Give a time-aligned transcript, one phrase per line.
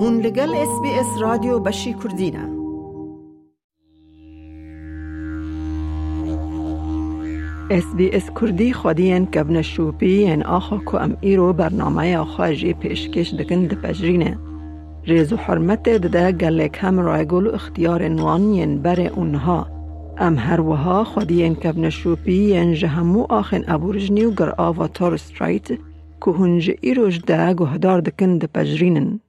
[0.00, 2.58] هون لگل اس بی اس رادیو بشی کردینه
[7.70, 12.72] اس بی اس کردی خودین کبن شوپی ان آخا که ام ایرو برنامه آخا جی
[12.72, 14.38] پیشکش دکن دپجرینه.
[15.04, 19.66] ریز و حرمت دده گلک هم رایگل و اختیار نوانین بر اونها.
[20.18, 25.68] ام هر وها خودین کبن شوپی ان جهمو آخن ابورجنی و گر آوا تور سترایت
[26.24, 29.20] که هنج ایروش ده گهدار دکن دپجرینن.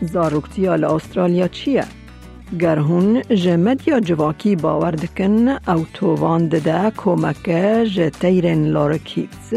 [0.00, 1.84] زاروکتیا استرالیا چیه؟
[2.58, 9.52] گر هون جمد یا جواکی باور دکن او تووان دده کمکه جه تیرن لارکیتس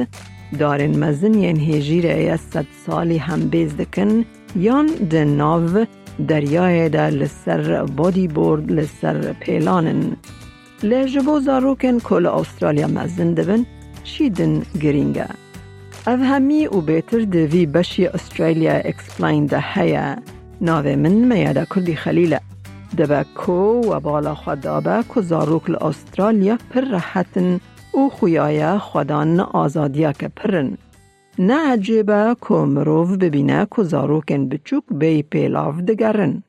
[0.60, 4.26] دارن مزن ین هیجیر ای صد سالی هم بیز دکن
[4.56, 5.86] یان ناو
[6.28, 10.18] دریای ده لسر بادی بورد لسر پیلانن
[10.84, 13.66] لجبو زاروکن کل استرالیا مزن دبن
[14.04, 15.28] شیدن گرینگه
[16.08, 20.16] او همی او بیتر دوی بشی استرالیا اکسپلاین ده هیا
[20.64, 22.40] ناوه من میاده کردی خلیله
[22.98, 27.60] دبه کو و بالا خدابه که زاروک استرالیا پر راحتن
[27.92, 30.78] او خویای خودان آزادیا که پرن.
[31.40, 36.44] نه عجیبه که مروف ببینه که زاروکن بچوک بی پیلاف دگرن.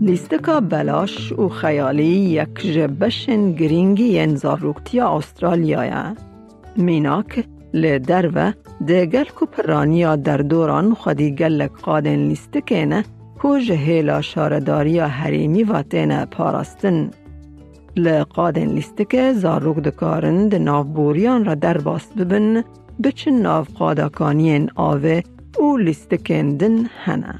[0.00, 6.16] لیستکا بلاش و خیالی یک جبشن گرینگی ین زاروکتیا استرالیایا.
[6.76, 8.52] میناک لدرو
[8.88, 13.04] دگل کو پرانیا در دوران خودی گلک قادن لیستکینه
[13.40, 17.10] کو جهیلا شارداریا حریمی و تینه پاراستن.
[17.96, 22.64] لقادن لیستکه زاروک دکارن ده نافبوریان را در باست ببن
[23.04, 25.22] بچن ناف قادکانین آوه
[25.58, 27.34] او لیستکندن هنه.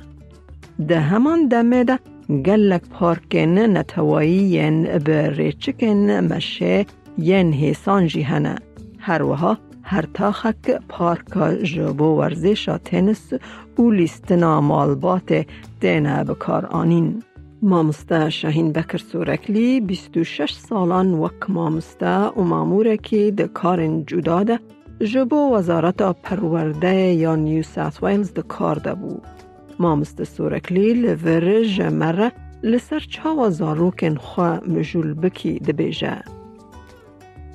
[0.89, 1.99] ده همان دمه ده
[2.29, 4.71] گلک پارکن نتوایی
[5.05, 6.87] به ریچکن مشه
[7.19, 8.55] ین هیسانجی هنه.
[8.99, 9.59] هر وها
[9.91, 13.33] هر تاخک پارکا جبو ورزش تنس
[13.79, 15.47] و لیستنا مالبات
[15.81, 17.23] دینه بکار آنین.
[17.63, 24.61] مامسته شاهین بکر سورکلی 26 سالان وک مامسته و ماموره که ده کارن جدا ده
[25.01, 29.21] جبو وزارت پرورده یا نیو ساث ویلز ده کار ده بو.
[29.79, 36.40] مامسته سورکلی لور جمره لسر چاوا زاروکن خواه مجول بکی ده بیجه.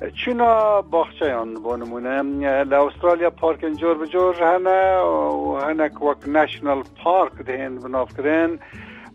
[0.00, 7.78] چونا باخچیان با نمونه لاسترالیا پارک جور بجور هنه و هنک وک نشنال پارک دهن
[7.78, 8.58] بناف کرن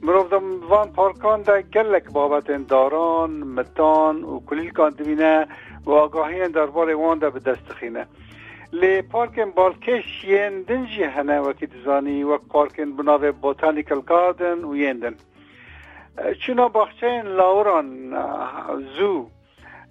[0.04, 0.34] مروف
[0.70, 5.48] وان پارکان ده گلک بابت داران متان و کلیل کان دبینه
[5.86, 8.06] و آگاهی دربار وان ده به دست خینه
[8.74, 15.16] لی پارکن بالکش ین دنجی هنه وکی دزانی وک پارکن بناو بوتانیکل گاردن و یندن
[16.42, 18.18] چونا باخچین لاوران
[18.98, 19.28] زو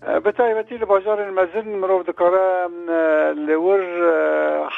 [0.00, 2.69] به تایبتی لباجار مازن مروف دکاره
[3.34, 3.81] لور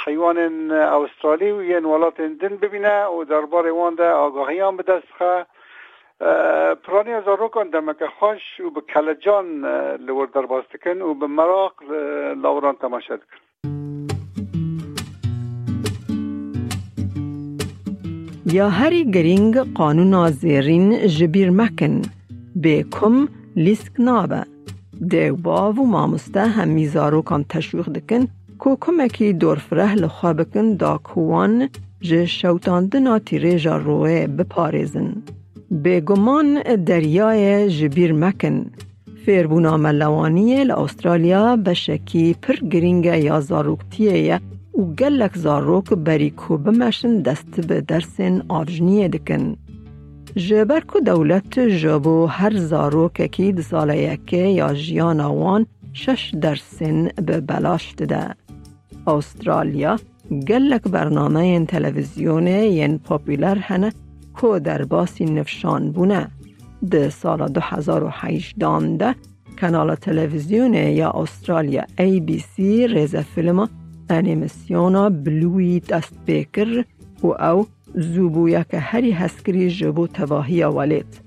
[0.04, 4.82] حیوان استرالی و یه نوالات دن ببینه و در بار اوان ده آگاهی هم به
[4.82, 5.46] دست خواه
[6.74, 9.64] پرانی از رو کن در مکه خوش و به کلجان
[9.96, 11.74] لور در باست کن و به مراق
[12.42, 13.38] لوران تماشد کن
[18.52, 22.02] یا هری گرینگ قانون آزیرین جبیر مکن
[22.56, 24.51] به کم لیسک نابه
[25.08, 28.26] دیوبا و مامسته همی زاروکان تشویق دکن
[28.64, 31.68] که کمکی دورفره لخوا بکن دا کوان
[32.00, 35.22] جه شوتاندنا تیریجا روه بپارزن.
[35.84, 38.66] بگمان دریای جبیر مکن
[39.24, 44.40] فیربونا ملوانی لأسترالیا بشکی پر گرینگ یا زاروکتیه
[44.78, 49.56] و گلک زاروک بری کو بمشن دست به درسن آفجنیه دکن.
[50.34, 57.40] کو دولت جبو هر زاروک کی سال یکه یا جیان وان شش در سن به
[57.40, 58.34] بلاش ده.
[59.06, 59.98] استرالیا
[60.48, 63.92] گلک برنامه تلویزیون ین پاپولر هنه
[64.34, 66.28] کو در باسی نفشان بونه.
[66.90, 69.14] ده سال 2008 دانده
[69.60, 71.84] کانال تلویزیون یا استرالیا
[72.56, 73.68] سی ریز فیلم
[74.10, 76.84] انیمیسیونا بلوی دست بیکر
[77.22, 81.20] و او زوبویا که هری هسکری جبو تواهی ولید.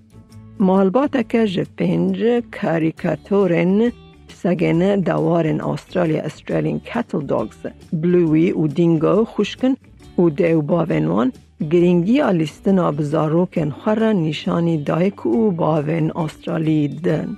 [0.60, 3.92] مالباتا که جپنج کاریکاتورن
[4.28, 7.58] سگن دوارن استرالیا استرالین کتل دوگز
[7.94, 9.74] بلوی و دینگو خوشکن
[10.18, 11.32] و دیو باونوان
[11.72, 17.38] گرینگی آلیستن آبزاروکن خور نشانی دایک و باون استرالی دن.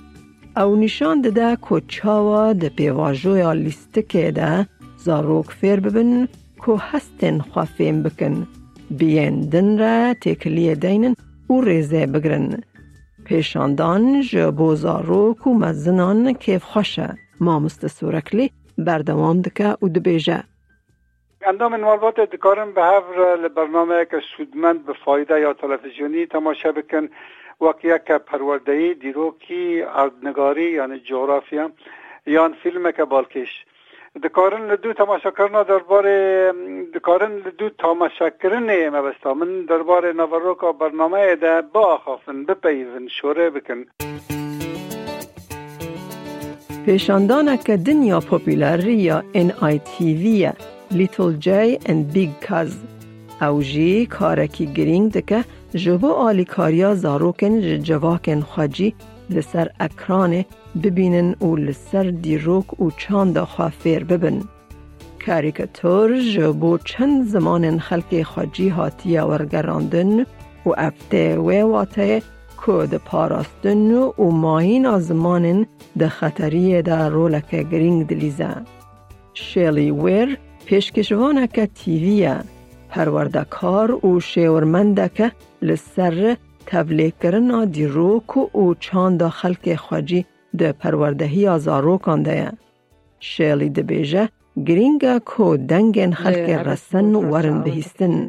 [0.56, 4.66] او نشان دده که چاوا ده پیواجوی لیستکه ده
[5.04, 6.28] زاروک فیر ببن
[6.66, 8.46] که هستن خوافیم بکن
[8.90, 11.14] بیین دن را تکلیه دینن
[11.50, 12.62] و ریزه بگرن.
[13.26, 17.08] پیشاندان جبو زاروک و مزنان کیف خوشه
[17.40, 20.42] ما مستسورکلی بردوام دکه و دبیجه.
[21.42, 27.08] اندام انوالبات دکارم به هفر برنامه که سودمند به فایده یا تلویزیونی تماشا بکن
[27.60, 31.70] وقتی که پروردهی دیروکی اردنگاری یعنی جغرافیا
[32.26, 33.64] یا فیلم که بالکش
[34.24, 36.06] دکارن لدو تماشا کرنا دربار
[36.94, 39.34] دکارن لدو تماشا کرنه مبستا.
[39.34, 43.84] من دربار نوروکا برنامه ده با خافن بپیون شوره بکن.
[46.86, 50.52] پیشاندانه که دنیا پوپیلر یا NITV
[50.90, 52.78] لیتل جی and بیگ کاز
[53.42, 55.44] او جی کارکی گرینگ دکه
[55.74, 58.94] جبو آلیکاریا زاروکن جواکن خواجی
[59.30, 60.44] لسر اکران
[60.82, 64.42] ببینن و لسر دیروک و چاند خوافیر ببن.
[65.26, 70.20] کاریکاتور جبو چند زمان خلق خواجی هاتی ورگراندن
[70.66, 72.22] و افته و واته
[72.66, 75.66] که ده پاراستن و ماین زمان
[75.98, 78.48] ده خطری ده رولک گرینگ دلیزه.
[79.34, 82.36] شیلی ویر پیشکشوانک تیویه
[82.90, 85.32] پروردکار و شیورمندک
[85.62, 86.36] لسر
[86.66, 90.26] تبلیغ کرنا دیروک و چاند خلق خواجی
[90.58, 92.52] ده پروردهی آزارو کانده
[93.20, 94.28] شیلی دبیجه
[94.66, 98.28] گرینگا کو دنگن خلق رسن ورن بهیستن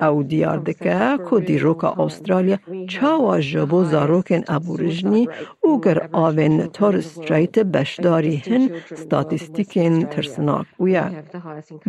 [0.00, 2.58] او دیار دکه کو دیروکا استرالیا
[2.88, 5.28] چاوا جبو زاروکن ابورجنی
[5.60, 6.68] او گر آوین
[7.00, 11.06] ستریت بشداری هن ستاتیستیکن ترسناک ویا.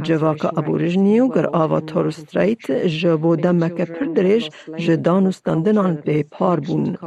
[0.04, 6.60] جواکا ابورجنی او گر آوا تور ستریت جبو دمک پر درش جدان استندنان به پار
[6.60, 6.98] بون.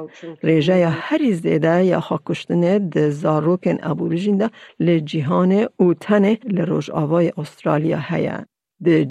[0.45, 4.51] ریجه یا هری زیده یا خاکشتنه ده زاروکن ابورجین ده
[4.81, 8.45] لجیهان او تنه لروش آوای استرالیا هیا.
[8.85, 9.05] ده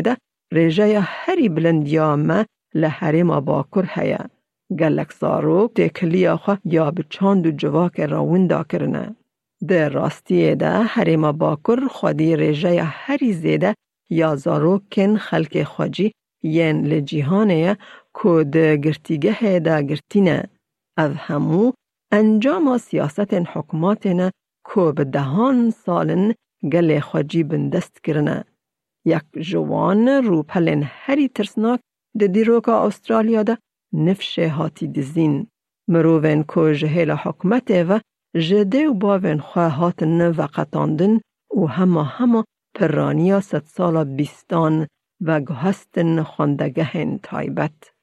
[0.00, 0.16] ده
[0.52, 4.24] ریجه هری بلندیا ما باکر هیا.
[4.80, 9.16] گلک زاروک ده کلیا خو یا بچاند و جواک راوندا کرنه.
[9.68, 13.74] ده راستی ده حرم باکر خودی ریجه هری زیده
[14.10, 16.12] یا زاروکن خلق خواجی
[16.42, 17.76] ین لجیهانه
[18.22, 20.44] که ده گرتیگه ده گرتینه.
[20.98, 21.72] او همو
[22.12, 24.30] انجام سیاست حکماتنه
[24.74, 26.34] که به دهان سالن
[26.72, 28.44] گل خواجی بندست کرنه.
[29.14, 31.80] یک جوان روپلن هری ترسناک
[32.18, 33.54] ده دیروکا استرالیا ده
[33.92, 35.46] نفش هاتی دزین.
[35.92, 38.00] مروون که جهیل حکمت و
[38.48, 41.20] جده و باون خواه هاتن و قطاندن
[41.56, 42.44] و همه همه
[42.74, 44.86] پرانیا ست سالا بیستان
[45.20, 47.97] و گهستن خواندگهن تایبت.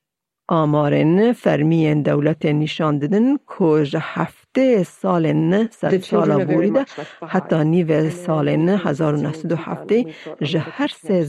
[0.47, 6.85] آمارن فرمین دولت نشان دادن که هفته سالن ست سال بوریده
[7.27, 9.15] حتی نیو سالن هزار
[9.51, 10.05] و هفته
[10.41, 11.23] جه هر سه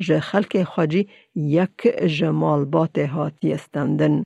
[0.00, 4.22] جه خلق خاجی یک جمال بات هاتی استندن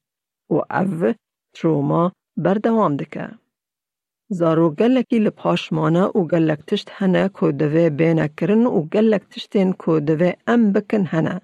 [0.51, 1.13] و او
[1.55, 3.29] تروما بردوام دکه.
[4.29, 10.01] زارو گلکی لپاشمانه و گلک تشت هنه که دوه بینه کرن و گلک تشتین که
[10.01, 11.41] دوه ام بکن هنه.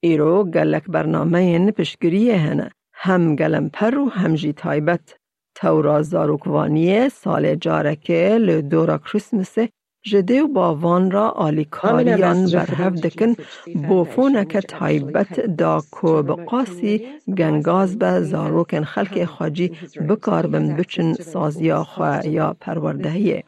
[0.00, 2.70] ایرو گلک برنامه پشگریه هنه.
[2.94, 5.16] هم گلم پر و هم جی تایبت.
[5.54, 9.68] تورا زاروکوانیه سال جارکه لدورا کریسمسه
[10.06, 13.34] جده و باوان را آلیکاریان برهف دکن
[13.88, 17.06] بوفونک تایبت دا کو بقاسی
[17.38, 19.72] گنگاز به زاروکن خلق خاجی
[20.08, 23.44] بکار بم بچن سازیا خواه یا پروردهیه.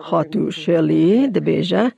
[0.00, 1.92] خاتو شلی دبیجه.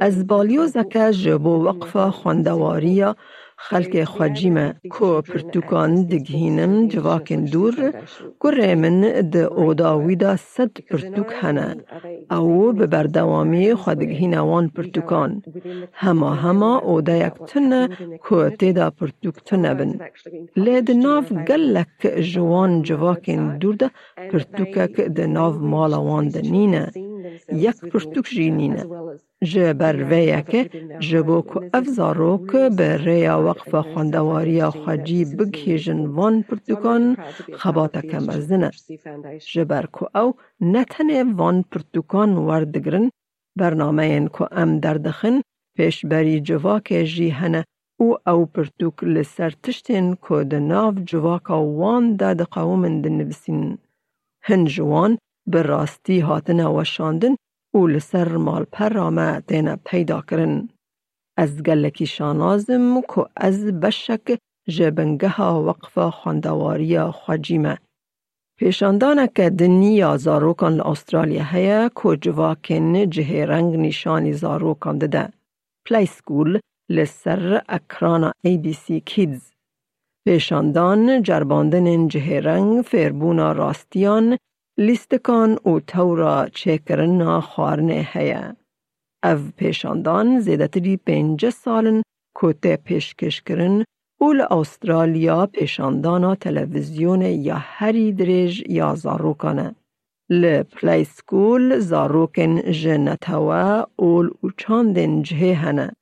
[0.00, 3.16] از بالیو زکه جبو وقف خواندواریا
[3.58, 7.76] خلق خواجیمه کو پرتوکان دگهینم جواکن دور
[8.42, 9.00] گره من
[9.32, 11.32] ده اوداوی دا صد پرتوک
[12.30, 15.42] او به بردوامی خودگهین وان پرتوکان.
[15.92, 17.88] هما هما اودا یک تنه
[18.24, 19.92] کو تیدا پرتوک تنه بن
[20.56, 22.00] لید ناف گلک
[22.32, 23.90] جوان جواکن دور ده
[24.30, 26.84] پرتوکک ده ناف مالا وان ده نینه
[27.92, 28.82] پرتوک جینینه
[29.50, 29.96] جه بر
[30.40, 37.16] که جبو که افزارو که به ریا وقف خواندواری خواجی بگهیجن وان پرتوکان
[37.60, 38.70] خباتا کم ازنه.
[39.52, 43.10] جبر که او نتنه وان پرتوکان وردگرن
[43.56, 45.40] برنامه این که ام دردخن
[45.76, 47.64] پیش بری جواک جی هنه
[48.00, 50.94] او او پرتوک لسر تشتین که ده ناف
[51.50, 53.78] وان دا ده قومن ده نویسین.
[54.42, 57.36] هن جوان به راستی هاتنه وشاندن
[57.74, 60.68] او لسر مال پرامه تینا پیدا کرن.
[61.38, 64.38] از گلکی شانازم که از بشک
[64.68, 67.78] جبنگه وقف خواندواری خواجیمه.
[68.58, 75.28] پیشاندانه که دنیا زاروکان لأسترالیا هیا که جواکن جه رنگ نشانی زاروکان ده.
[75.86, 76.60] پلی سکول
[76.90, 79.52] لسر اکرانا ای بی سی کیدز.
[80.26, 84.36] پیشاندان جرباندن جه رنگ فربونا راستیان
[84.78, 88.56] لیستکان او تورا چکرنا خارنه هیا.
[89.24, 92.02] او پیشاندان زیدتری پنج سالن
[92.34, 93.84] کوته پیشکش کرن
[94.20, 99.74] اول استرالیا پیشاندانا تلویزیون یا هری درج یا زاروکانه.
[100.30, 105.92] ل پلی سکول زاروکن جنتوا اول او چاندن جه هنه.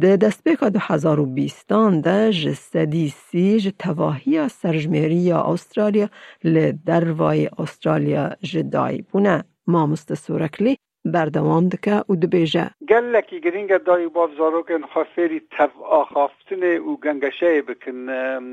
[0.00, 6.08] دو هزار و بیستان ده جسدی سی ج تواهی سرجمیری یا استرالیا
[6.44, 9.44] ل دروای استرالیا جدای بونه.
[9.66, 12.70] ما مستسورکلی بردوام دکه و دبیجه.
[12.88, 17.96] گلکی گرینگ دای باف زاروکن خافری تف آخافتن و گنگشه بکن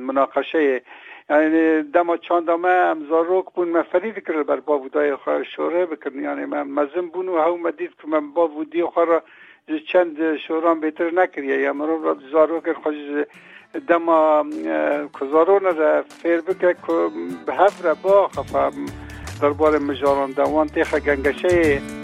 [0.08, 0.82] مناقشه.
[1.30, 6.20] یعنی دما چاندامه هم زاروک بون من فرید کرد بر باودای خواه شوره بکن.
[6.20, 9.22] یعنی من مزم بون و هاو مدید که من باودی خواه
[9.92, 12.96] چند شوران بهتر نکریه یا مرون را زاروک خوش
[13.88, 14.46] دما
[15.22, 17.10] کزارون را فیر بکه که
[17.52, 18.72] هفره با خفا
[19.42, 22.03] درباره مجاران دوان تیخ گنگشه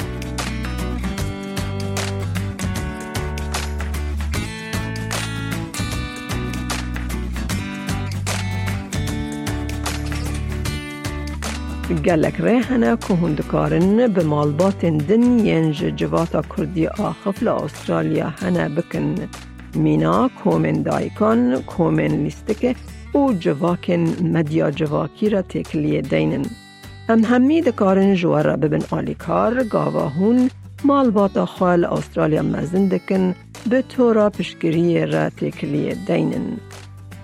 [11.93, 19.15] گلک ریحنه که هندکارن به مالبات دن ینج جواتا کردی آخف استرالیا هنه بکن.
[19.75, 22.75] مینا کومن دایکان کومن لیستکه
[23.13, 26.46] او جواکن مدیا جواکی را تکلیه دینن.
[27.10, 30.50] ام همی دکارن جوارا ببن آلیکار گاواهون
[30.84, 33.36] مالبات خوال استرالیا مزندکن
[33.69, 36.58] به طورا پشگری را تکلیه دینن.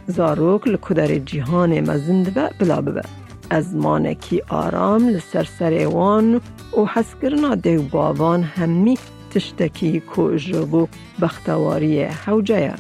[0.08, 3.25] زاروک لکدر جیهان مزند بلا ببه.
[3.50, 6.36] از مانکی آرام لسر سریوان
[6.78, 8.98] و حسکرنا دیو باوان همی
[9.34, 10.88] تشتکی کو جبو
[11.22, 12.74] بختواری حوجه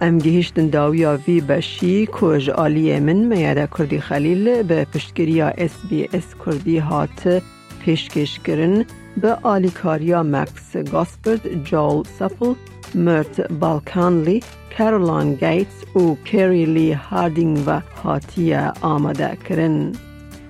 [0.00, 6.08] ام گهیشتن داویا وی بشی کوج آلی من میاده کردی خلیل به پشتگیریا اس بی
[6.12, 7.42] اس کردی هات
[7.84, 8.84] پیشکش کرن
[9.20, 12.54] به آلیکاریا مکس گاسپرد جول سپل
[12.94, 14.42] مرت بالکانلی
[14.78, 19.92] کارولان گیتس و کری لی هاردینگ و هاتیه آماده کرن.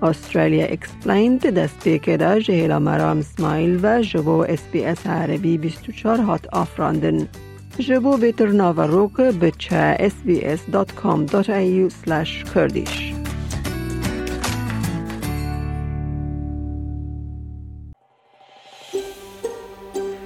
[0.02, 6.46] استرالیا اکسپلیند دست پیکه جهیلا مرام اسماعیل و جبو اس بی اس عربی 24 هات
[6.48, 7.28] آفراندن.
[7.78, 13.15] جبو بیتر ناوروک به چه sbs.com.au slash kurdish.